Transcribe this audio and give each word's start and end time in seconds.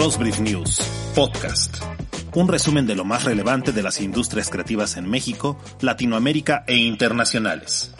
Rosbrief 0.00 0.38
News, 0.38 0.78
podcast. 1.16 1.76
Un 2.36 2.46
resumen 2.46 2.86
de 2.86 2.94
lo 2.94 3.04
más 3.04 3.24
relevante 3.24 3.72
de 3.72 3.82
las 3.82 4.00
industrias 4.00 4.48
creativas 4.48 4.96
en 4.96 5.10
México, 5.10 5.58
Latinoamérica 5.80 6.62
e 6.68 6.76
internacionales. 6.76 7.90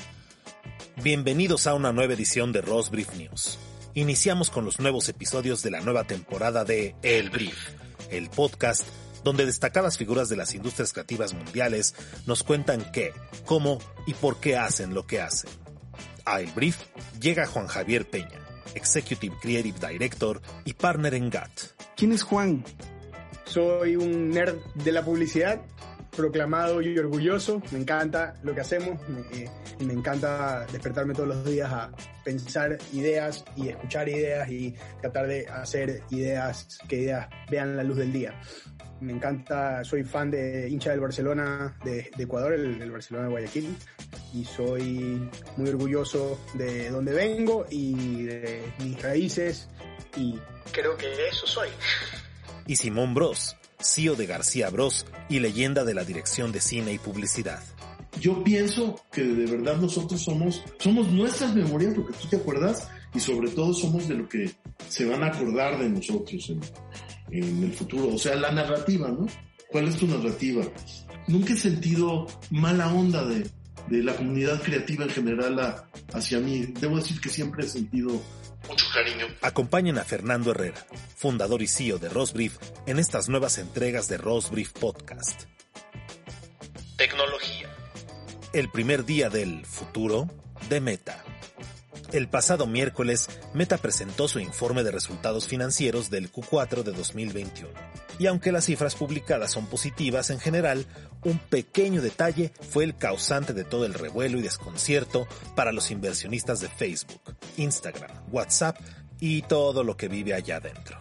Bienvenidos 1.03 1.66
a 1.66 1.74
una 1.74 1.92
nueva 1.92 2.14
edición 2.14 2.53
de 2.53 2.61
Rosbrief 2.61 3.16
News. 3.16 3.58
Iniciamos 3.95 4.50
con 4.50 4.64
los 4.64 4.79
nuevos 4.79 5.08
episodios 5.08 5.61
de 5.64 5.72
la 5.72 5.80
nueva 5.80 6.04
temporada 6.04 6.64
de 6.64 6.95
El 7.03 7.31
Brief, 7.31 7.58
el 8.12 8.30
podcast 8.30 8.87
donde 9.24 9.44
destacadas 9.44 9.99
figuras 9.99 10.28
de 10.28 10.37
las 10.37 10.54
industrias 10.54 10.92
creativas 10.92 11.35
mundiales 11.35 11.96
nos 12.28 12.44
cuentan 12.44 12.92
qué, 12.92 13.12
cómo 13.44 13.80
y 14.06 14.15
por 14.15 14.38
qué 14.38 14.56
hacen 14.56 14.94
lo 14.94 15.04
que 15.04 15.21
hacen. 15.21 15.51
A 16.24 16.41
El 16.41 16.52
Brief 16.52 16.77
llega 17.20 17.48
Juan 17.48 17.66
Javier 17.66 18.09
Peña, 18.09 18.38
Executive 18.77 19.34
Creative 19.42 19.88
Director 19.88 20.41
y 20.65 20.74
Partner 20.74 21.15
en 21.15 21.28
GAT. 21.28 21.77
¿Quién 21.98 22.12
es 22.12 22.23
Juan? 22.23 22.62
Soy 23.42 23.96
un 23.96 24.30
nerd 24.30 24.54
de 24.84 24.92
la 24.92 25.04
publicidad, 25.04 25.60
proclamado 26.16 26.80
y 26.80 26.96
orgulloso. 26.96 27.60
Me 27.73 27.80
encanta 27.80 28.34
lo 28.45 28.54
que 28.54 28.60
hacemos 28.60 29.00
y 29.80 29.84
me 29.84 29.95
encanta 29.95 30.64
despertarme 30.70 31.12
todos 31.12 31.30
los 31.30 31.45
días 31.45 31.68
a 31.73 31.90
pensar 32.24 32.78
ideas 32.92 33.45
y 33.56 33.70
escuchar 33.70 34.09
ideas 34.09 34.48
y 34.48 34.76
tratar 35.00 35.26
de 35.26 35.48
hacer 35.48 36.02
ideas 36.10 36.78
que 36.88 36.98
ideas 36.98 37.26
vean 37.50 37.76
la 37.76 37.82
luz 37.82 37.96
del 37.96 38.12
día. 38.12 38.40
Me 39.01 39.12
encanta, 39.12 39.82
soy 39.82 40.04
fan 40.04 40.30
de 40.30 40.68
hincha 40.68 40.92
del 40.92 41.01
Barcelona 41.01 41.76
de, 41.84 42.12
Ecuador, 42.16 42.52
el, 42.52 42.80
el 42.80 42.92
Barcelona 42.92 43.24
de 43.26 43.30
Guayaquil 43.32 43.76
y 44.34 44.45
soy 44.45 45.28
muy 45.56 45.68
orgulloso 45.68 46.38
de 46.55 46.91
donde 46.91 47.12
vengo 47.12 47.66
y 47.70 48.24
de 48.24 48.73
mis 48.80 49.02
raíces 49.02 49.68
y 50.16 50.38
creo 50.73 50.96
que 50.96 51.06
eso 51.28 51.46
soy. 51.46 51.68
Y 52.66 52.77
Simón 52.77 53.14
Bros, 53.14 53.56
CEO 53.80 54.14
de 54.16 54.27
García 54.27 54.70
Bros 54.70 55.06
y 55.29 55.40
leyenda 55.40 55.84
de 55.84 55.95
la 55.95 56.04
dirección 56.04 56.52
de 56.52 56.60
cine 56.60 56.93
y 56.93 56.99
publicidad. 56.99 57.62
Yo 58.21 58.43
pienso 58.43 59.01
que 59.12 59.23
de 59.23 59.46
verdad 59.46 59.76
nosotros 59.76 60.23
somos, 60.23 60.65
somos 60.79 61.09
nuestras 61.09 61.54
memorias, 61.54 61.96
lo 61.96 62.06
que 62.06 62.15
tú 62.15 62.29
te 62.29 62.37
acuerdas, 62.37 62.88
y 63.15 63.21
sobre 63.21 63.51
todo 63.51 63.73
somos 63.73 64.09
de 64.09 64.15
lo 64.15 64.29
que 64.29 64.51
se 64.89 65.06
van 65.06 65.23
a 65.23 65.29
acordar 65.29 65.79
de 65.79 65.89
nosotros 65.89 66.51
en, 66.51 66.61
en 67.31 67.65
el 67.65 67.73
futuro. 67.73 68.15
O 68.15 68.19
sea, 68.19 68.34
la 68.34 68.51
narrativa, 68.51 69.09
¿no? 69.09 69.27
¿Cuál 69.71 69.89
es 69.89 69.97
tu 69.97 70.06
narrativa? 70.06 70.65
Nunca 71.29 71.53
he 71.53 71.56
sentido 71.56 72.27
mala 72.51 72.93
onda 72.93 73.25
de, 73.25 73.49
de 73.89 74.03
la 74.03 74.14
comunidad 74.14 74.61
creativa 74.62 75.05
en 75.05 75.11
general 75.11 75.84
hacia 76.12 76.39
mí. 76.39 76.67
Debo 76.81 76.97
decir 76.97 77.20
que 77.20 77.28
siempre 77.28 77.64
he 77.64 77.69
sentido 77.69 78.11
mucho 78.69 78.86
cariño. 78.92 79.27
Acompañen 79.42 79.98
a 79.98 80.05
Fernando 80.05 80.50
Herrera, 80.50 80.86
fundador 81.17 81.62
y 81.62 81.67
CEO 81.67 81.98
de 81.98 82.09
Rosbrief, 82.09 82.59
en 82.86 82.98
estas 82.98 83.28
nuevas 83.28 83.59
entregas 83.59 84.09
de 84.09 84.19
Rosbrief 84.19 84.72
Podcast. 84.72 85.44
Tecnología. 86.97 87.69
El 88.53 88.70
primer 88.70 89.05
día 89.05 89.31
del 89.31 89.64
futuro 89.64 90.28
de 90.69 90.81
Meta. 90.81 91.22
El 92.12 92.28
pasado 92.28 92.66
miércoles, 92.66 93.28
Meta 93.53 93.77
presentó 93.77 94.28
su 94.28 94.41
informe 94.41 94.83
de 94.83 94.91
resultados 94.91 95.47
financieros 95.47 96.09
del 96.09 96.33
Q4 96.33 96.83
de 96.83 96.92
2021. 96.92 97.70
Y 98.19 98.27
aunque 98.27 98.53
las 98.53 98.65
cifras 98.65 98.95
publicadas 98.95 99.53
son 99.53 99.67
positivas 99.67 100.31
en 100.31 100.41
general, 100.41 100.87
un 101.25 101.39
pequeño 101.39 102.03
detalle 102.03 102.53
fue 102.71 102.85
el 102.85 102.97
causante 102.97 103.53
de 103.53 103.65
todo 103.65 103.85
el 103.87 103.95
revuelo 103.95 104.39
y 104.39 104.43
desconcierto 104.43 105.27
para 105.55 105.73
los 105.73 105.91
inversionistas 105.91 106.61
de 106.61 106.69
Facebook, 106.69 107.37
Instagram, 107.57 108.11
WhatsApp 108.31 108.77
y 109.21 109.43
todo 109.43 109.85
lo 109.85 109.97
que 109.97 110.09
vive 110.09 110.35
allá 110.35 110.57
adentro. 110.57 110.99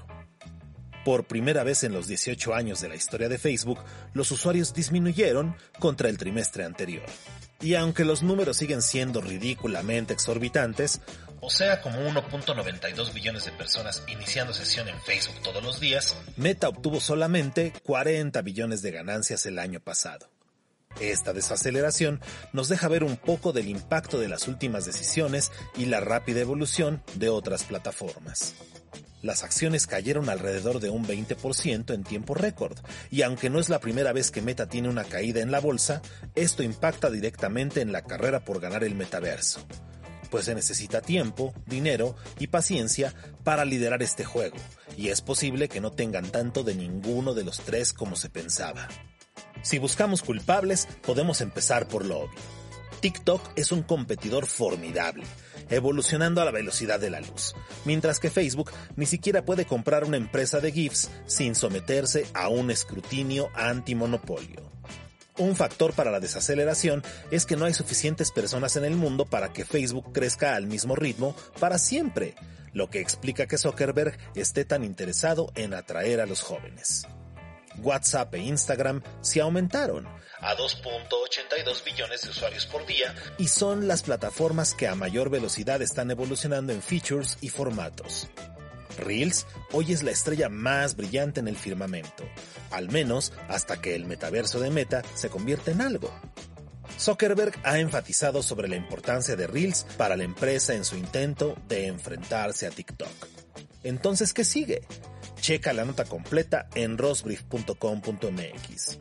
Por 1.08 1.24
primera 1.24 1.64
vez 1.64 1.84
en 1.84 1.94
los 1.94 2.08
18 2.08 2.54
años 2.54 2.82
de 2.82 2.90
la 2.90 2.96
historia 2.96 3.30
de 3.30 3.38
Facebook, 3.38 3.80
los 4.14 4.30
usuarios 4.32 4.74
disminuyeron 4.74 5.56
contra 5.80 6.10
el 6.10 6.18
trimestre 6.18 6.66
anterior. 6.66 7.06
Y 7.62 7.76
aunque 7.76 8.06
los 8.06 8.24
números 8.24 8.58
siguen 8.58 8.82
siendo 8.82 9.22
ridículamente 9.22 10.14
exorbitantes, 10.14 11.02
o 11.48 11.50
sea 11.50 11.82
como 11.82 12.02
1.92 12.02 13.14
billones 13.14 13.46
de 13.46 13.54
personas 13.54 14.04
iniciando 14.10 14.54
sesión 14.54 14.90
en 14.90 15.00
Facebook 15.00 15.42
todos 15.42 15.64
los 15.64 15.80
días, 15.80 16.18
Meta 16.36 16.68
obtuvo 16.68 17.00
solamente 17.00 17.72
40 17.84 18.42
billones 18.42 18.82
de 18.82 18.92
ganancias 18.92 19.46
el 19.46 19.58
año 19.58 19.80
pasado. 19.80 20.28
Esta 21.00 21.32
desaceleración 21.32 22.20
nos 22.52 22.68
deja 22.68 22.90
ver 22.90 23.06
un 23.06 23.16
poco 23.16 23.54
del 23.54 23.70
impacto 23.70 24.20
de 24.20 24.28
las 24.28 24.50
últimas 24.50 24.86
decisiones 24.86 25.54
y 25.78 25.86
la 25.86 26.02
rápida 26.02 26.42
evolución 26.42 27.02
de 27.16 27.30
otras 27.30 27.64
plataformas. 27.64 28.56
Las 29.22 29.46
acciones 29.46 29.88
cayeron 29.88 30.28
alrededor 30.28 30.82
de 30.82 30.90
un 30.90 31.08
20% 31.08 31.94
en 31.94 32.04
tiempo 32.04 32.34
récord, 32.34 32.78
y 33.10 33.22
aunque 33.22 33.50
no 33.50 33.60
es 33.60 33.70
la 33.70 33.80
primera 33.80 34.12
vez 34.12 34.32
que 34.32 34.42
Meta 34.42 34.68
tiene 34.68 34.90
una 34.90 35.06
caída 35.06 35.40
en 35.40 35.52
la 35.52 35.62
bolsa, 35.62 36.02
esto 36.36 36.62
impacta 36.62 37.10
directamente 37.10 37.80
en 37.80 37.94
la 37.94 38.02
carrera 38.02 38.42
por 38.42 38.60
ganar 38.60 38.84
el 38.84 38.96
metaverso, 38.96 39.66
pues 40.28 40.46
se 40.46 40.56
necesita 40.56 41.02
tiempo, 41.02 41.54
dinero 41.66 42.16
y 42.40 42.48
paciencia 42.48 43.14
para 43.44 43.66
liderar 43.66 44.04
este 44.04 44.26
juego, 44.26 44.58
y 44.98 45.10
es 45.10 45.22
posible 45.22 45.70
que 45.70 45.82
no 45.82 45.92
tengan 45.92 46.30
tanto 46.32 46.64
de 46.64 46.76
ninguno 46.76 47.34
de 47.34 47.44
los 47.44 47.60
tres 47.60 47.94
como 47.94 48.16
se 48.16 48.30
pensaba. 48.30 48.88
Si 49.62 49.80
buscamos 49.80 50.22
culpables, 50.22 50.88
podemos 51.06 51.42
empezar 51.42 51.88
por 51.88 52.06
lo 52.06 52.20
obvio. 52.20 52.40
TikTok 53.00 53.42
es 53.56 53.72
un 53.72 53.84
competidor 53.84 54.48
formidable, 54.48 55.24
evolucionando 55.70 56.42
a 56.42 56.46
la 56.46 56.52
velocidad 56.52 57.00
de 57.00 57.10
la 57.10 57.20
luz, 57.20 57.56
mientras 57.86 58.20
que 58.20 58.32
Facebook 58.32 58.72
ni 58.96 59.06
siquiera 59.06 59.46
puede 59.46 59.66
comprar 59.66 60.04
una 60.04 60.18
empresa 60.18 60.60
de 60.60 60.72
GIFs 60.72 61.12
sin 61.26 61.54
someterse 61.56 62.26
a 62.34 62.50
un 62.50 62.72
escrutinio 62.72 63.50
antimonopolio. 63.54 64.77
Un 65.38 65.56
factor 65.56 65.94
para 65.94 66.10
la 66.10 66.20
desaceleración 66.20 67.04
es 67.30 67.46
que 67.46 67.56
no 67.56 67.66
hay 67.66 67.74
suficientes 67.74 68.32
personas 68.32 68.76
en 68.76 68.86
el 68.86 68.96
mundo 68.96 69.26
para 69.26 69.54
que 69.54 69.66
Facebook 69.66 70.12
crezca 70.12 70.56
al 70.56 70.66
mismo 70.66 70.96
ritmo 70.96 71.36
para 71.60 71.78
siempre, 71.78 72.36
lo 72.74 72.90
que 72.90 73.02
explica 73.02 73.46
que 73.46 73.60
Zuckerberg 73.60 74.18
esté 74.36 74.66
tan 74.66 74.84
interesado 74.84 75.52
en 75.56 75.76
atraer 75.76 76.22
a 76.22 76.26
los 76.26 76.42
jóvenes. 76.42 77.06
WhatsApp 77.84 78.34
e 78.34 78.40
Instagram 78.40 79.04
se 79.22 79.40
aumentaron 79.40 80.08
a 80.40 80.56
2.82 80.56 81.84
billones 81.84 82.22
de 82.24 82.30
usuarios 82.30 82.66
por 82.66 82.86
día 82.86 83.14
y 83.38 83.48
son 83.48 83.88
las 83.88 84.04
plataformas 84.04 84.74
que 84.74 84.88
a 84.88 84.96
mayor 84.96 85.30
velocidad 85.30 85.82
están 85.82 86.10
evolucionando 86.10 86.74
en 86.74 86.82
features 86.82 87.38
y 87.42 87.50
formatos. 87.50 88.28
Reels 88.98 89.46
hoy 89.72 89.94
es 89.94 90.04
la 90.04 90.12
estrella 90.12 90.50
más 90.50 90.96
brillante 90.96 91.40
en 91.40 91.48
el 91.48 91.56
firmamento, 91.56 92.24
al 92.72 92.90
menos 92.90 93.34
hasta 93.48 93.80
que 93.80 93.96
el 93.96 94.06
metaverso 94.06 94.60
de 94.60 94.72
Meta 94.72 95.04
se 95.16 95.30
convierte 95.30 95.72
en 95.72 95.82
algo. 95.82 96.12
Zuckerberg 97.00 97.54
ha 97.64 97.80
enfatizado 97.80 98.42
sobre 98.42 98.68
la 98.68 98.76
importancia 98.76 99.36
de 99.36 99.48
Reels 99.48 99.86
para 99.98 100.18
la 100.18 100.24
empresa 100.24 100.74
en 100.74 100.84
su 100.84 100.98
intento 100.98 101.56
de 101.68 101.88
enfrentarse 101.88 102.66
a 102.66 102.72
TikTok. 102.72 103.10
Entonces, 103.84 104.34
¿qué 104.34 104.44
sigue? 104.44 104.82
Checa 105.40 105.74
la 105.74 105.86
nota 105.86 106.06
completa 106.06 106.68
en 106.76 106.98
rosbrief.com.mx. 106.98 109.00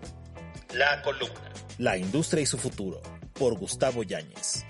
La 0.75 1.03
columna. 1.03 1.53
La 1.79 1.97
industria 1.97 2.43
y 2.43 2.47
su 2.47 2.59
futuro, 2.59 3.01
por 3.33 3.59
Gustavo 3.59 4.03
Yáñez. 4.03 4.65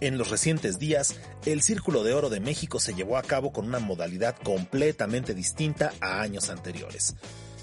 En 0.00 0.16
los 0.16 0.30
recientes 0.30 0.78
días, 0.78 1.16
el 1.44 1.60
Círculo 1.60 2.02
de 2.02 2.14
Oro 2.14 2.30
de 2.30 2.40
México 2.40 2.80
se 2.80 2.94
llevó 2.94 3.18
a 3.18 3.22
cabo 3.22 3.52
con 3.52 3.66
una 3.66 3.80
modalidad 3.80 4.34
completamente 4.42 5.34
distinta 5.34 5.92
a 6.00 6.22
años 6.22 6.48
anteriores, 6.48 7.16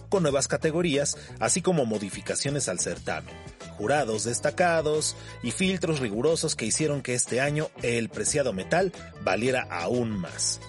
con 0.09 0.21
nuevas 0.21 0.47
categorías, 0.47 1.17
así 1.39 1.63
como 1.63 1.85
modificaciones 1.85 2.69
al 2.69 2.79
certamen, 2.79 3.33
jurados 3.77 4.23
destacados 4.23 5.15
y 5.41 5.49
filtros 5.49 5.99
rigurosos 5.99 6.55
que 6.55 6.67
hicieron 6.67 7.01
que 7.01 7.15
este 7.15 7.41
año 7.41 7.71
el 7.81 8.09
preciado 8.09 8.53
metal 8.53 8.93
valiera 9.23 9.67
aún 9.71 10.11
más. 10.11 10.59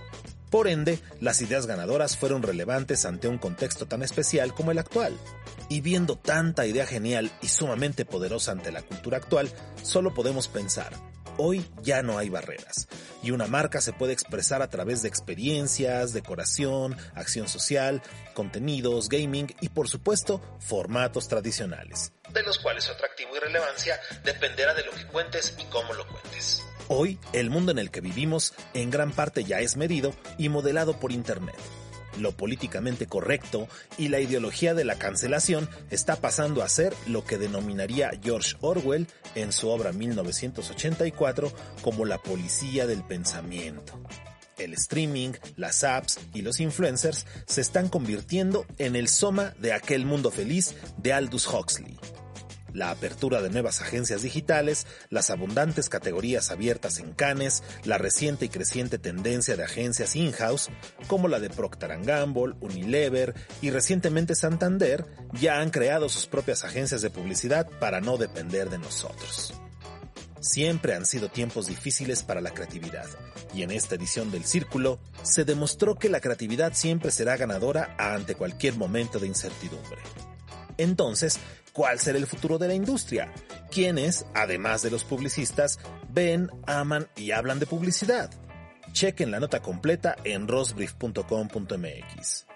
Por 0.51 0.69
ende, 0.69 0.99
las 1.21 1.43
ideas 1.43 1.67
ganadoras 1.67 2.17
fueron 2.17 2.43
relevantes 2.43 3.05
ante 3.05 3.29
un 3.29 3.37
contexto 3.37 3.85
tan 3.85 4.03
especial 4.03 4.55
como 4.55 4.71
el 4.71 4.79
actual. 4.79 5.15
Y 5.69 5.83
viendo 5.83 6.17
tanta 6.17 6.65
idea 6.65 6.87
genial 6.87 7.31
y 7.43 7.49
sumamente 7.49 8.07
poderosa 8.07 8.53
ante 8.53 8.73
la 8.73 8.81
cultura 8.81 9.19
actual, 9.19 9.53
solo 9.83 10.15
podemos 10.15 10.49
pensar, 10.49 10.95
hoy 11.39 11.65
ya 11.83 12.03
no 12.03 12.19
hay 12.19 12.29
barreras, 12.29 12.89
y 13.23 13.31
una 13.31 13.47
marca 13.47 13.81
se 13.81 13.95
puede 13.95 14.13
expresar 14.13 14.61
a 14.61 14.69
través 14.69 15.03
de 15.03 15.09
experiencias, 15.09 16.13
decoración, 16.13 16.97
acción 17.15 17.49
social, 17.49 18.03
contenidos, 18.35 19.09
gaming 19.09 19.55
y 19.61 19.71
por 19.71 19.89
supuesto 19.89 20.43
formatos 20.61 21.29
tradicionales, 21.29 22.13
de 22.33 22.43
los 22.43 22.59
cuales 22.59 22.85
su 22.85 22.93
atractivo 22.93 23.37
y 23.37 23.41
relevancia 23.41 23.99
dependerá 24.25 24.75
de 24.75 24.85
lo 24.85 24.93
que 24.93 25.07
cuentes 25.07 25.57
y 25.59 25.65
cómo 25.65 25.95
lo 25.95 26.07
cuentes. 26.07 26.63
Hoy, 26.89 27.19
el 27.33 27.51
mundo 27.51 27.73
en 27.73 27.79
el 27.79 27.91
que 27.91 28.01
vivimos 28.01 28.55
en 28.73 28.91
gran 28.91 29.13
parte 29.13 29.45
ya 29.45 29.61
es 29.61 29.77
medido 29.77 30.15
y 30.39 30.49
modelado 30.49 30.99
por 30.99 31.13
Internet. 31.13 31.57
Lo 32.19 32.33
políticamente 32.33 33.07
correcto 33.07 33.69
y 33.97 34.09
la 34.09 34.21
ideología 34.21 34.75
de 34.75 34.85
la 34.85 34.97
cancelación 34.97 35.69
está 35.91 36.17
pasando 36.17 36.63
a 36.63 36.69
ser 36.69 36.95
lo 37.07 37.25
que 37.25 37.39
denominaría 37.39 38.11
George 38.23 38.57
Orwell 38.61 39.07
en 39.35 39.53
su 39.53 39.69
obra 39.69 39.93
1984 39.93 41.53
como 41.83 42.05
la 42.05 42.19
policía 42.19 42.87
del 42.87 43.05
pensamiento. 43.05 44.01
El 44.59 44.73
streaming, 44.75 45.33
las 45.57 45.85
apps 45.85 46.19
y 46.35 46.43
los 46.43 46.59
influencers 46.59 47.27
se 47.47 47.61
están 47.61 47.89
convirtiendo 47.89 48.67
en 48.79 48.97
el 48.97 49.09
soma 49.09 49.55
de 49.61 49.73
aquel 49.73 50.05
mundo 50.05 50.33
feliz 50.33 50.75
de 50.97 51.13
Aldous 51.13 51.47
Huxley 51.47 51.97
la 52.73 52.91
apertura 52.91 53.43
de 53.43 53.51
nuevas 53.51 53.81
agencias 53.81 54.23
digitales, 54.23 54.87
las 55.11 55.31
abundantes 55.31 55.89
categorías 55.89 56.51
abiertas 56.51 56.99
en 56.99 57.13
Cannes, 57.13 57.63
la 57.85 57.99
reciente 57.99 58.45
y 58.45 58.49
creciente 58.49 58.99
tendencia 58.99 59.57
de 59.57 59.65
agencias 59.65 60.17
in-house, 60.17 60.71
como 61.07 61.29
la 61.29 61.41
de 61.41 61.51
Procter 61.51 61.99
Gamble, 62.03 62.55
Unilever 62.61 63.35
y 63.63 63.71
recientemente 63.71 64.35
Santander, 64.35 65.07
ya 65.33 65.61
han 65.61 65.71
creado 65.71 66.09
sus 66.09 66.27
propias 66.27 66.65
agencias 66.65 67.03
de 67.03 67.11
publicidad 67.11 67.69
para 67.81 68.01
no 68.01 68.17
depender 68.17 68.71
de 68.71 68.79
nosotros. 68.79 69.55
Siempre 70.41 70.95
han 70.95 71.05
sido 71.05 71.29
tiempos 71.29 71.67
difíciles 71.67 72.23
para 72.23 72.41
la 72.41 72.53
creatividad, 72.53 73.07
y 73.55 73.63
en 73.63 73.71
esta 73.73 73.97
edición 73.97 74.31
del 74.31 74.45
Círculo 74.45 75.01
se 75.23 75.45
demostró 75.45 75.99
que 75.99 76.09
la 76.09 76.21
creatividad 76.21 76.75
siempre 76.75 77.11
será 77.11 77.37
ganadora 77.37 77.97
ante 77.99 78.37
cualquier 78.37 78.77
momento 78.77 79.19
de 79.19 79.27
incertidumbre. 79.27 79.99
Entonces, 80.77 81.41
cuál 81.79 82.01
será 82.01 82.19
el 82.19 82.27
futuro 82.27 82.59
de 82.59 82.67
la 82.67 82.75
industria, 82.75 83.33
quienes, 83.71 84.27
además 84.35 84.83
de 84.83 84.91
los 84.91 85.05
publicistas, 85.05 85.79
ven, 86.09 86.51
aman 86.67 87.07
y 87.15 87.31
hablan 87.31 87.61
de 87.61 87.67
publicidad. 87.67 88.33
Chequen 88.91 89.31
la 89.31 89.39
nota 89.39 89.63
completa 89.63 90.17
en 90.25 90.49
rosbrief.com.mx. 90.49 92.47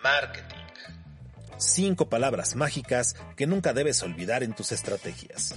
Marketing. 0.00 0.56
Cinco 1.56 2.08
palabras 2.08 2.54
mágicas 2.54 3.16
que 3.34 3.48
nunca 3.48 3.72
debes 3.72 4.00
olvidar 4.04 4.44
en 4.44 4.54
tus 4.54 4.70
estrategias. 4.70 5.56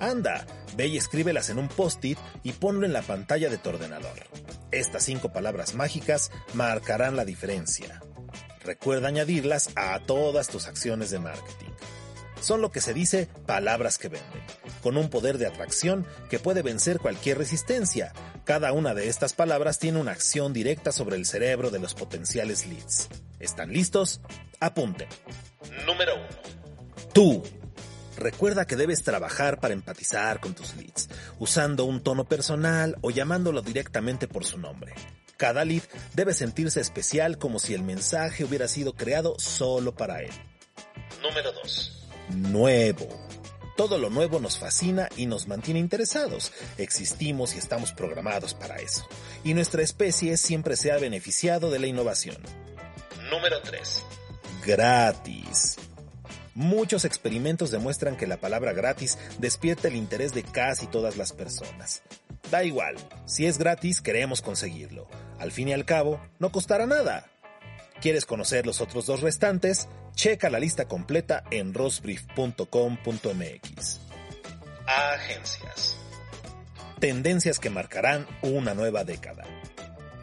Anda, 0.00 0.44
ve 0.76 0.88
y 0.88 0.96
escríbelas 0.96 1.48
en 1.48 1.60
un 1.60 1.68
post-it 1.68 2.18
y 2.42 2.50
ponlo 2.54 2.86
en 2.86 2.92
la 2.92 3.02
pantalla 3.02 3.48
de 3.50 3.58
tu 3.58 3.68
ordenador. 3.68 4.18
Estas 4.72 5.04
cinco 5.04 5.32
palabras 5.32 5.76
mágicas 5.76 6.32
marcarán 6.54 7.14
la 7.14 7.24
diferencia. 7.24 8.02
Recuerda 8.64 9.06
añadirlas 9.06 9.70
a 9.76 10.00
todas 10.00 10.48
tus 10.48 10.66
acciones 10.66 11.10
de 11.10 11.20
marketing 11.20 11.69
son 12.40 12.60
lo 12.60 12.70
que 12.70 12.80
se 12.80 12.94
dice 12.94 13.28
palabras 13.46 13.98
que 13.98 14.08
venden, 14.08 14.42
con 14.82 14.96
un 14.96 15.10
poder 15.10 15.38
de 15.38 15.46
atracción 15.46 16.06
que 16.28 16.38
puede 16.38 16.62
vencer 16.62 16.98
cualquier 16.98 17.38
resistencia. 17.38 18.12
Cada 18.44 18.72
una 18.72 18.94
de 18.94 19.08
estas 19.08 19.32
palabras 19.32 19.78
tiene 19.78 20.00
una 20.00 20.12
acción 20.12 20.52
directa 20.52 20.92
sobre 20.92 21.16
el 21.16 21.26
cerebro 21.26 21.70
de 21.70 21.78
los 21.78 21.94
potenciales 21.94 22.66
leads. 22.66 23.08
¿Están 23.38 23.72
listos? 23.72 24.20
Apunten. 24.58 25.08
Número 25.86 26.16
1. 26.16 26.26
Tú. 27.12 27.42
Recuerda 28.16 28.66
que 28.66 28.76
debes 28.76 29.02
trabajar 29.02 29.60
para 29.60 29.72
empatizar 29.72 30.40
con 30.40 30.54
tus 30.54 30.76
leads, 30.76 31.08
usando 31.38 31.84
un 31.86 32.02
tono 32.02 32.26
personal 32.26 32.98
o 33.00 33.10
llamándolo 33.10 33.62
directamente 33.62 34.28
por 34.28 34.44
su 34.44 34.58
nombre. 34.58 34.94
Cada 35.38 35.64
lead 35.64 35.82
debe 36.12 36.34
sentirse 36.34 36.80
especial 36.80 37.38
como 37.38 37.58
si 37.58 37.72
el 37.72 37.82
mensaje 37.82 38.44
hubiera 38.44 38.68
sido 38.68 38.92
creado 38.92 39.38
solo 39.38 39.94
para 39.94 40.20
él. 40.20 40.32
Número 41.22 41.50
2 41.52 41.99
nuevo. 42.34 43.08
Todo 43.76 43.98
lo 43.98 44.10
nuevo 44.10 44.40
nos 44.40 44.58
fascina 44.58 45.08
y 45.16 45.26
nos 45.26 45.48
mantiene 45.48 45.80
interesados. 45.80 46.52
Existimos 46.76 47.54
y 47.54 47.58
estamos 47.58 47.92
programados 47.92 48.52
para 48.52 48.76
eso. 48.76 49.06
Y 49.42 49.54
nuestra 49.54 49.82
especie 49.82 50.36
siempre 50.36 50.76
se 50.76 50.92
ha 50.92 50.98
beneficiado 50.98 51.70
de 51.70 51.78
la 51.78 51.86
innovación. 51.86 52.36
Número 53.30 53.60
3. 53.62 54.04
Gratis. 54.66 55.76
Muchos 56.54 57.04
experimentos 57.04 57.70
demuestran 57.70 58.16
que 58.16 58.26
la 58.26 58.36
palabra 58.36 58.72
gratis 58.72 59.16
despierta 59.38 59.88
el 59.88 59.96
interés 59.96 60.34
de 60.34 60.42
casi 60.42 60.86
todas 60.86 61.16
las 61.16 61.32
personas. 61.32 62.02
Da 62.50 62.64
igual, 62.64 62.96
si 63.24 63.46
es 63.46 63.56
gratis 63.56 64.02
queremos 64.02 64.42
conseguirlo. 64.42 65.06
Al 65.38 65.52
fin 65.52 65.68
y 65.68 65.72
al 65.72 65.86
cabo, 65.86 66.20
no 66.38 66.52
costará 66.52 66.86
nada. 66.86 67.30
¿Quieres 68.00 68.24
conocer 68.24 68.64
los 68.64 68.80
otros 68.80 69.04
dos 69.04 69.20
restantes? 69.20 69.86
Checa 70.14 70.48
la 70.48 70.58
lista 70.58 70.88
completa 70.88 71.44
en 71.50 71.74
rosbrief.com.mx. 71.74 74.00
Agencias. 74.86 75.98
Tendencias 76.98 77.58
que 77.58 77.68
marcarán 77.68 78.26
una 78.40 78.72
nueva 78.72 79.04
década. 79.04 79.44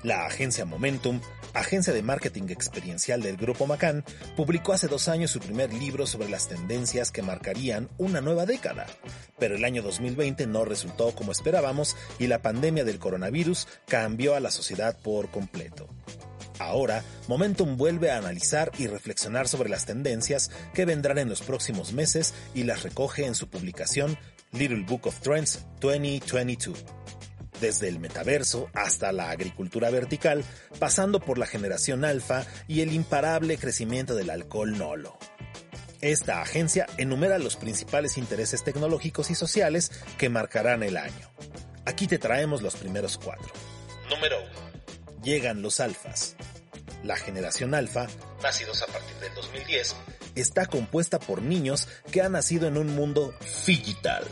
La 0.01 0.25
agencia 0.25 0.65
Momentum, 0.65 1.21
agencia 1.53 1.93
de 1.93 2.01
marketing 2.01 2.49
experiencial 2.49 3.21
del 3.21 3.37
Grupo 3.37 3.67
Macan, 3.67 4.03
publicó 4.35 4.73
hace 4.73 4.87
dos 4.87 5.07
años 5.07 5.29
su 5.29 5.39
primer 5.39 5.71
libro 5.71 6.07
sobre 6.07 6.29
las 6.29 6.47
tendencias 6.47 7.11
que 7.11 7.21
marcarían 7.21 7.89
una 7.99 8.21
nueva 8.21 8.47
década. 8.47 8.87
Pero 9.37 9.55
el 9.55 9.63
año 9.63 9.83
2020 9.83 10.47
no 10.47 10.65
resultó 10.65 11.13
como 11.13 11.31
esperábamos 11.31 11.95
y 12.17 12.25
la 12.25 12.41
pandemia 12.41 12.83
del 12.83 12.97
coronavirus 12.97 13.67
cambió 13.87 14.33
a 14.33 14.39
la 14.39 14.49
sociedad 14.49 14.97
por 14.99 15.29
completo. 15.29 15.87
Ahora, 16.59 17.03
Momentum 17.27 17.77
vuelve 17.77 18.11
a 18.11 18.17
analizar 18.17 18.71
y 18.77 18.87
reflexionar 18.87 19.47
sobre 19.47 19.69
las 19.69 19.85
tendencias 19.85 20.51
que 20.73 20.85
vendrán 20.85 21.17
en 21.17 21.29
los 21.29 21.41
próximos 21.41 21.93
meses 21.93 22.33
y 22.53 22.63
las 22.63 22.83
recoge 22.83 23.25
en 23.25 23.35
su 23.35 23.49
publicación 23.49 24.17
Little 24.51 24.83
Book 24.83 25.07
of 25.07 25.19
Trends 25.19 25.65
2022. 25.79 26.83
Desde 27.61 27.87
el 27.87 27.99
metaverso 27.99 28.69
hasta 28.73 29.11
la 29.11 29.31
agricultura 29.31 29.89
vertical, 29.89 30.43
pasando 30.79 31.19
por 31.19 31.37
la 31.37 31.47
generación 31.47 32.05
alfa 32.05 32.45
y 32.67 32.81
el 32.81 32.93
imparable 32.93 33.57
crecimiento 33.57 34.15
del 34.15 34.29
alcohol 34.29 34.77
nolo. 34.77 35.17
Esta 36.01 36.41
agencia 36.41 36.85
enumera 36.97 37.39
los 37.39 37.55
principales 37.55 38.17
intereses 38.17 38.63
tecnológicos 38.63 39.31
y 39.31 39.35
sociales 39.35 39.91
que 40.17 40.29
marcarán 40.29 40.83
el 40.83 40.95
año. 40.95 41.31
Aquí 41.85 42.05
te 42.05 42.19
traemos 42.19 42.61
los 42.61 42.75
primeros 42.75 43.17
cuatro. 43.17 43.51
Número 44.09 44.37
1. 44.39 45.23
Llegan 45.23 45.61
los 45.61 45.79
alfas. 45.79 46.35
La 47.03 47.15
generación 47.15 47.75
alfa, 47.75 48.07
nacidos 48.41 48.81
a 48.81 48.87
partir 48.87 49.15
del 49.17 49.33
2010, 49.35 49.95
está 50.35 50.65
compuesta 50.65 51.19
por 51.19 51.41
niños 51.41 51.87
que 52.11 52.21
han 52.21 52.33
nacido 52.33 52.67
en 52.67 52.77
un 52.77 52.87
mundo 52.95 53.33
digital, 53.65 54.23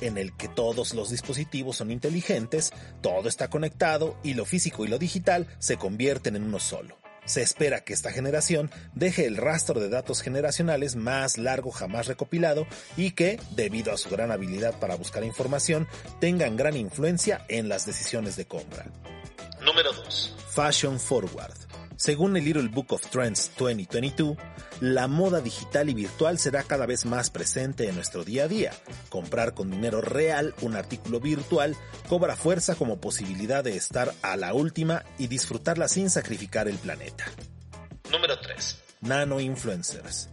en 0.00 0.18
el 0.18 0.36
que 0.36 0.48
todos 0.48 0.94
los 0.94 1.10
dispositivos 1.10 1.76
son 1.76 1.90
inteligentes, 1.90 2.72
todo 3.00 3.28
está 3.28 3.48
conectado 3.48 4.16
y 4.22 4.34
lo 4.34 4.44
físico 4.44 4.84
y 4.84 4.88
lo 4.88 4.98
digital 4.98 5.48
se 5.58 5.76
convierten 5.76 6.36
en 6.36 6.44
uno 6.44 6.60
solo. 6.60 6.96
Se 7.24 7.40
espera 7.40 7.84
que 7.84 7.94
esta 7.94 8.12
generación 8.12 8.70
deje 8.94 9.24
el 9.26 9.38
rastro 9.38 9.80
de 9.80 9.88
datos 9.88 10.20
generacionales 10.20 10.94
más 10.94 11.38
largo 11.38 11.70
jamás 11.70 12.06
recopilado 12.06 12.66
y 12.98 13.12
que, 13.12 13.40
debido 13.52 13.92
a 13.92 13.96
su 13.96 14.10
gran 14.10 14.30
habilidad 14.30 14.78
para 14.78 14.94
buscar 14.94 15.24
información, 15.24 15.88
tengan 16.20 16.56
gran 16.56 16.76
influencia 16.76 17.44
en 17.48 17.70
las 17.70 17.86
decisiones 17.86 18.36
de 18.36 18.46
compra. 18.46 18.86
Número 19.62 19.92
2. 19.92 20.36
Fashion 20.50 21.00
Forward. 21.00 21.73
Según 21.96 22.36
el 22.36 22.44
Little 22.44 22.68
Book 22.68 22.92
of 22.92 23.08
Trends 23.08 23.52
2022, 23.56 24.36
la 24.80 25.06
moda 25.06 25.40
digital 25.40 25.88
y 25.88 25.94
virtual 25.94 26.38
será 26.38 26.64
cada 26.64 26.86
vez 26.86 27.06
más 27.06 27.30
presente 27.30 27.88
en 27.88 27.94
nuestro 27.94 28.24
día 28.24 28.44
a 28.44 28.48
día. 28.48 28.72
Comprar 29.08 29.54
con 29.54 29.70
dinero 29.70 30.00
real 30.00 30.54
un 30.60 30.74
artículo 30.74 31.20
virtual 31.20 31.76
cobra 32.08 32.34
fuerza 32.34 32.74
como 32.74 33.00
posibilidad 33.00 33.62
de 33.62 33.76
estar 33.76 34.12
a 34.22 34.36
la 34.36 34.54
última 34.54 35.04
y 35.18 35.28
disfrutarla 35.28 35.86
sin 35.86 36.10
sacrificar 36.10 36.66
el 36.68 36.76
planeta. 36.78 37.26
Número 38.10 38.38
3. 38.40 38.78
Nano 39.02 39.38
Influencers 39.40 40.30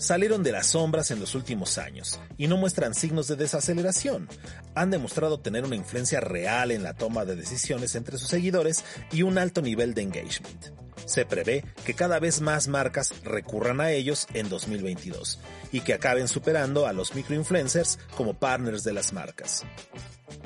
salieron 0.00 0.42
de 0.42 0.52
las 0.52 0.68
sombras 0.68 1.10
en 1.10 1.20
los 1.20 1.34
últimos 1.34 1.76
años 1.76 2.18
y 2.38 2.48
no 2.48 2.56
muestran 2.56 2.94
signos 2.94 3.28
de 3.28 3.36
desaceleración. 3.36 4.28
Han 4.74 4.90
demostrado 4.90 5.40
tener 5.40 5.64
una 5.64 5.76
influencia 5.76 6.20
real 6.20 6.70
en 6.70 6.82
la 6.82 6.94
toma 6.94 7.24
de 7.24 7.36
decisiones 7.36 7.94
entre 7.94 8.16
sus 8.16 8.28
seguidores 8.28 8.84
y 9.12 9.22
un 9.22 9.36
alto 9.36 9.60
nivel 9.60 9.92
de 9.94 10.02
engagement. 10.02 10.79
Se 11.04 11.24
prevé 11.24 11.64
que 11.84 11.94
cada 11.94 12.18
vez 12.18 12.40
más 12.40 12.68
marcas 12.68 13.14
recurran 13.24 13.80
a 13.80 13.90
ellos 13.90 14.26
en 14.34 14.48
2022 14.48 15.38
y 15.72 15.80
que 15.80 15.94
acaben 15.94 16.28
superando 16.28 16.86
a 16.86 16.92
los 16.92 17.14
microinfluencers 17.14 17.98
como 18.16 18.34
partners 18.34 18.84
de 18.84 18.92
las 18.92 19.12
marcas. 19.12 19.64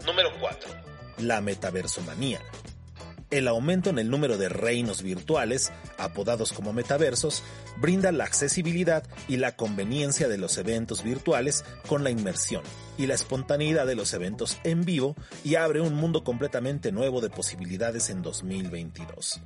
Número 0.07 0.31
4. 0.41 0.71
La 1.19 1.41
metaversomanía 1.41 2.41
el 3.35 3.49
aumento 3.49 3.91
en 3.91 3.99
el 3.99 4.11
número 4.11 4.39
de 4.39 4.49
reinos 4.49 5.03
virtuales, 5.03 5.73
apodados 5.99 6.53
como 6.53 6.73
metaversos, 6.73 7.43
brinda 7.79 8.13
la 8.13 8.25
accesibilidad 8.25 9.03
y 9.27 9.39
la 9.39 9.57
conveniencia 9.57 10.29
de 10.29 10.39
los 10.39 10.57
eventos 10.57 11.03
virtuales 11.03 11.65
con 11.89 12.05
la 12.05 12.11
inmersión 12.11 12.63
y 12.97 13.07
la 13.07 13.15
espontaneidad 13.15 13.87
de 13.87 13.97
los 13.97 14.15
eventos 14.15 14.59
en 14.63 14.85
vivo 14.85 15.17
y 15.43 15.57
abre 15.57 15.81
un 15.81 15.95
mundo 15.95 16.23
completamente 16.23 16.93
nuevo 16.93 17.21
de 17.21 17.31
posibilidades 17.31 18.09
en 18.09 18.23
2022. 18.23 19.41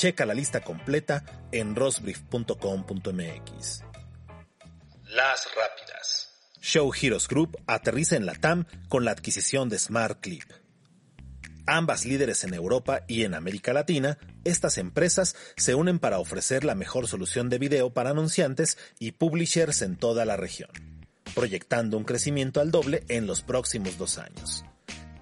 Checa 0.00 0.24
la 0.24 0.32
lista 0.32 0.62
completa 0.62 1.22
en 1.52 1.76
rosbrief.com.mx. 1.76 3.84
Las 5.04 5.48
rápidas. 5.54 6.40
Show 6.58 6.90
Heroes 6.98 7.28
Group 7.28 7.58
aterriza 7.66 8.16
en 8.16 8.24
la 8.24 8.32
TAM 8.32 8.64
con 8.88 9.04
la 9.04 9.10
adquisición 9.10 9.68
de 9.68 9.78
Smart 9.78 10.22
Clip 10.22 10.44
ambas 11.66 12.06
líderes 12.06 12.44
en 12.44 12.54
Europa 12.54 13.02
y 13.06 13.24
en 13.24 13.34
América 13.34 13.74
Latina, 13.74 14.16
estas 14.44 14.78
empresas 14.78 15.36
se 15.56 15.74
unen 15.74 15.98
para 15.98 16.18
ofrecer 16.18 16.64
la 16.64 16.74
mejor 16.74 17.06
solución 17.06 17.50
de 17.50 17.58
video 17.58 17.92
para 17.92 18.08
anunciantes 18.10 18.78
y 18.98 19.12
publishers 19.12 19.82
en 19.82 19.96
toda 19.96 20.24
la 20.24 20.36
región, 20.36 20.70
proyectando 21.34 21.96
un 21.96 22.04
crecimiento 22.04 22.60
al 22.60 22.70
doble 22.70 23.04
en 23.08 23.26
los 23.26 23.42
próximos 23.42 23.98
dos 23.98 24.18
años. 24.18 24.64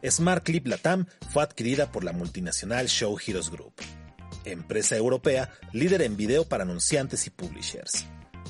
Smart 0.08 0.44
Clip 0.44 0.66
Latam 0.68 1.06
fue 1.32 1.42
adquirida 1.42 1.92
por 1.92 2.04
la 2.04 2.12
multinacional 2.12 2.88
Show 2.88 3.18
Heroes 3.18 3.50
Group, 3.50 3.74
empresa 4.44 4.96
europea 4.96 5.50
líder 5.72 6.02
en 6.02 6.16
video 6.16 6.44
para 6.48 6.64
anunciantes 6.64 7.26
y 7.26 7.30
publishers. 7.30 8.06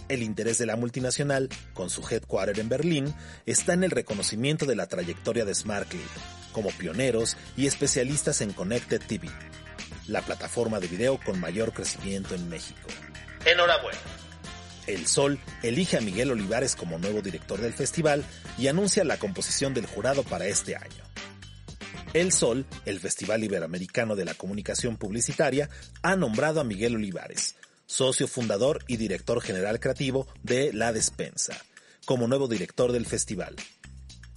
El 0.09 0.23
interés 0.23 0.59
de 0.59 0.67
la 0.67 0.77
multinacional, 0.77 1.49
con 1.75 1.91
su 1.91 2.03
headquarter 2.09 2.59
en 2.59 2.69
Berlín, 2.69 3.15
está 3.45 3.75
en 3.75 3.85
el 3.85 3.91
reconocimiento 3.91 4.65
de 4.65 4.77
la 4.77 4.87
trayectoria 4.87 5.45
de 5.45 5.55
Smart 5.55 5.89
Clip, 5.89 6.09
como 6.53 6.71
pioneros 6.71 7.37
y 7.57 7.67
especialistas 7.67 8.41
en 8.41 8.53
Connected 8.53 9.03
TV, 9.03 9.29
la 10.07 10.23
plataforma 10.23 10.81
de 10.81 10.89
video 10.89 11.21
con 11.23 11.39
mayor 11.39 11.73
crecimiento 11.73 12.35
en 12.35 12.49
México. 12.49 12.89
Enhorabuena. 13.45 13.99
El 14.87 15.07
Sol 15.07 15.39
elige 15.63 15.99
a 15.99 16.01
Miguel 16.01 16.31
Olivares 16.31 16.75
como 16.75 16.99
nuevo 16.99 17.21
director 17.21 17.61
del 17.61 17.75
festival 17.75 18.25
y 18.57 18.69
anuncia 18.69 19.05
la 19.05 19.19
composición 19.19 19.75
del 19.75 19.85
jurado 19.85 20.23
para 20.23 20.47
este 20.47 20.77
año. 20.77 21.08
El 22.15 22.33
Sol, 22.33 22.65
el 22.87 23.01
Festival 23.01 23.45
Iberoamericano 23.45 24.17
de 24.17 24.25
la 24.25 24.33
Comunicación 24.33 24.97
Publicitaria, 24.97 25.69
ha 26.03 26.17
nombrado 26.17 26.61
a 26.61 26.65
Miguel 26.65 26.97
Olivares, 26.97 27.57
socio 27.85 28.27
fundador 28.27 28.83
y 28.89 28.97
director 28.97 29.43
general 29.43 29.79
creativo 29.79 30.27
de 30.43 30.73
La 30.73 30.93
Despensa, 30.93 31.55
como 32.07 32.27
nuevo 32.27 32.49
director 32.49 32.93
del 32.93 33.05
festival. 33.05 33.57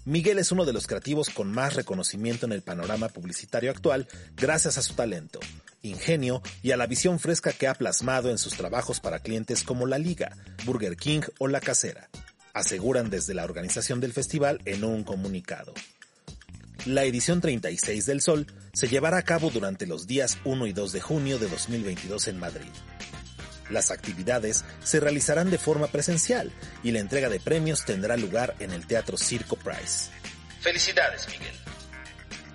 Miguel 0.03 0.39
es 0.39 0.51
uno 0.51 0.65
de 0.65 0.73
los 0.73 0.85
creativos 0.85 1.29
con 1.29 1.49
más 1.49 1.75
reconocimiento 1.75 2.45
en 2.45 2.51
el 2.51 2.61
panorama 2.61 3.07
publicitario 3.07 3.71
actual 3.71 4.07
gracias 4.35 4.77
a 4.77 4.81
su 4.81 4.95
talento, 4.95 5.39
ingenio 5.81 6.41
y 6.61 6.71
a 6.71 6.77
la 6.77 6.87
visión 6.87 7.19
fresca 7.19 7.53
que 7.53 7.67
ha 7.67 7.75
plasmado 7.75 8.29
en 8.29 8.37
sus 8.37 8.53
trabajos 8.53 8.99
para 8.99 9.19
clientes 9.19 9.63
como 9.63 9.85
La 9.85 9.97
Liga, 9.97 10.35
Burger 10.65 10.97
King 10.97 11.21
o 11.39 11.47
La 11.47 11.61
Casera, 11.61 12.09
aseguran 12.53 13.09
desde 13.09 13.33
la 13.33 13.45
organización 13.45 14.01
del 14.01 14.11
festival 14.11 14.59
en 14.65 14.83
un 14.83 15.03
comunicado. 15.05 15.73
La 16.85 17.03
edición 17.03 17.41
36 17.41 18.05
del 18.07 18.21
Sol 18.21 18.47
se 18.73 18.87
llevará 18.87 19.17
a 19.17 19.21
cabo 19.21 19.51
durante 19.51 19.85
los 19.85 20.07
días 20.07 20.39
1 20.45 20.65
y 20.65 20.73
2 20.73 20.91
de 20.91 21.01
junio 21.01 21.37
de 21.37 21.47
2022 21.47 22.27
en 22.27 22.39
Madrid. 22.39 22.71
Las 23.69 23.91
actividades 23.91 24.65
se 24.83 24.99
realizarán 24.99 25.51
de 25.51 25.59
forma 25.59 25.87
presencial 25.87 26.51
y 26.83 26.91
la 26.91 26.99
entrega 26.99 27.29
de 27.29 27.39
premios 27.39 27.85
tendrá 27.85 28.17
lugar 28.17 28.55
en 28.59 28.71
el 28.71 28.87
Teatro 28.87 29.15
Circo 29.15 29.55
Price. 29.57 30.09
Felicidades, 30.59 31.27
Miguel 31.29 31.61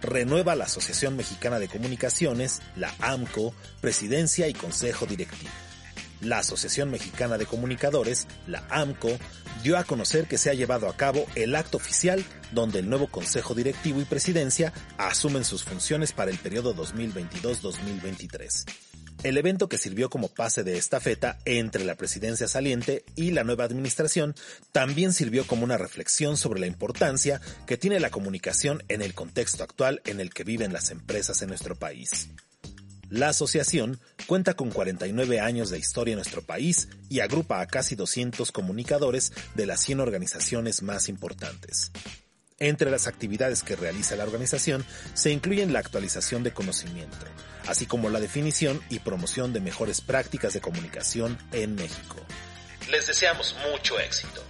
renueva 0.03 0.55
la 0.55 0.65
Asociación 0.65 1.17
Mexicana 1.17 1.59
de 1.59 1.69
Comunicaciones, 1.69 2.63
la 2.77 2.95
AMCO, 3.01 3.55
Presidencia 3.81 4.49
y 4.49 4.55
Consejo 4.55 5.07
Directivo. 5.07 5.51
La 6.21 6.39
Asociación 6.39 6.91
Mexicana 6.91 7.39
de 7.39 7.47
Comunicadores, 7.47 8.27
la 8.47 8.65
AMCO, 8.71 9.19
dio 9.63 9.77
a 9.79 9.85
conocer 9.85 10.27
que 10.27 10.39
se 10.39 10.51
ha 10.51 10.55
llevado 10.55 10.89
a 10.89 10.97
cabo 10.97 11.27
el 11.35 11.55
acto 11.57 11.77
oficial 11.77 12.25
donde 12.53 12.79
el 12.79 12.89
nuevo 12.89 13.09
Consejo 13.09 13.55
Directivo 13.55 14.01
y 14.01 14.05
Presidencia 14.05 14.73
asumen 14.99 15.45
sus 15.45 15.65
funciones 15.65 16.13
para 16.13 16.31
el 16.31 16.39
periodo 16.39 16.75
2022-2023 16.75 18.65
el 19.23 19.39
evento 19.39 19.69
que 19.69 19.79
sirvió 19.79 20.11
como 20.11 20.29
pase 20.29 20.63
de 20.63 20.79
estafeta 20.79 21.39
entre 21.45 21.85
la 21.85 21.97
presidencia 21.97 22.49
saliente 22.49 23.05
y 23.15 23.33
la 23.33 23.45
nueva 23.45 23.65
administración 23.65 24.35
también 24.73 25.13
sirvió 25.13 25.47
como 25.47 25.65
una 25.65 25.79
reflexión 25.79 26.37
sobre 26.37 26.61
la 26.61 26.67
importancia 26.67 27.41
que 27.67 27.77
tiene 27.77 28.01
la 28.01 28.11
comunicación 28.11 28.83
en 28.89 29.03
el 29.03 29.15
contexto 29.15 29.65
actual 29.65 30.03
en 30.05 30.21
el 30.21 30.33
que 30.33 30.45
viven 30.45 30.73
las 30.73 30.91
empresas 30.91 31.43
en 31.43 31.49
nuestro 31.49 31.77
país. 31.77 32.29
La 33.09 33.29
asociación 33.29 34.01
cuenta 34.27 34.55
con 34.55 34.71
49 34.71 35.41
años 35.41 35.71
de 35.71 35.79
historia 35.79 36.13
en 36.13 36.19
nuestro 36.19 36.43
país 36.43 36.89
y 37.09 37.21
agrupa 37.21 37.61
a 37.61 37.67
casi 37.67 37.95
200 37.95 38.53
comunicadores 38.53 39.33
de 39.55 39.67
las 39.67 39.81
100 39.81 40.01
organizaciones 40.01 40.83
más 40.83 41.09
importantes. 41.09 41.93
Entre 42.59 42.91
las 42.91 43.07
actividades 43.07 43.63
que 43.63 43.77
realiza 43.77 44.17
la 44.17 44.25
organización 44.25 44.85
se 45.15 45.31
incluyen 45.31 45.73
la 45.73 45.79
actualización 45.79 46.43
de 46.43 46.53
conocimiento, 46.53 47.27
así 47.67 47.87
como 47.87 48.09
la 48.09 48.19
definición 48.19 48.81
y 48.89 49.01
promoción 49.01 49.53
de 49.53 49.61
mejores 49.61 50.01
prácticas 50.01 50.55
de 50.55 50.61
comunicación 50.61 51.39
en 51.53 51.75
México. 51.75 52.17
Les 52.91 53.07
deseamos 53.07 53.55
mucho 53.71 54.01
éxito. 54.01 54.43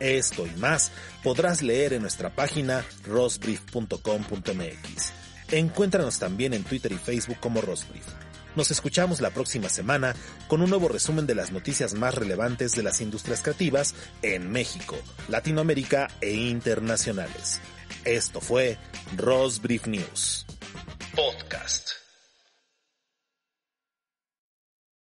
Esto 0.00 0.46
y 0.46 0.50
más 0.58 0.90
podrás 1.22 1.62
leer 1.62 1.92
en 1.92 2.02
nuestra 2.02 2.30
página 2.30 2.84
rosbrief.com.mx. 3.04 5.12
Encuéntranos 5.50 6.18
también 6.18 6.54
en 6.54 6.64
Twitter 6.64 6.92
y 6.92 6.96
Facebook 6.96 7.38
como 7.40 7.60
Rosbrief. 7.60 8.25
Nos 8.56 8.70
escuchamos 8.70 9.20
la 9.20 9.30
próxima 9.30 9.68
semana 9.68 10.14
con 10.48 10.62
un 10.62 10.70
nuevo 10.70 10.88
resumen 10.88 11.26
de 11.26 11.34
las 11.34 11.52
noticias 11.52 11.92
más 11.94 12.14
relevantes 12.14 12.72
de 12.72 12.82
las 12.82 13.02
industrias 13.02 13.42
creativas 13.42 13.94
en 14.22 14.50
México, 14.50 14.96
Latinoamérica 15.28 16.08
e 16.22 16.32
internacionales. 16.32 17.60
Esto 18.04 18.40
fue 18.40 18.78
Rosbrief 19.16 19.86
News. 19.86 20.46
Podcast. 21.14 22.05